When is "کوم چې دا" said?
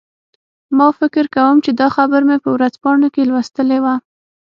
1.35-1.87